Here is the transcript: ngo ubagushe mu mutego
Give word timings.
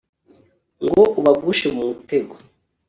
ngo 0.83 1.03
ubagushe 1.19 1.67
mu 1.75 1.81
mutego 1.89 2.33